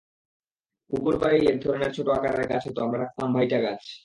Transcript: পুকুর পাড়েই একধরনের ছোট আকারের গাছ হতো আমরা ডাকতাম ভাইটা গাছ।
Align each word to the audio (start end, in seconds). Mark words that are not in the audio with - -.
পুকুর 0.89 1.15
পাড়েই 1.21 1.47
একধরনের 1.47 1.91
ছোট 1.93 2.07
আকারের 2.09 2.45
গাছ 2.47 2.63
হতো 2.67 2.79
আমরা 2.81 2.97
ডাকতাম 3.03 3.29
ভাইটা 3.33 3.57
গাছ। 3.61 3.81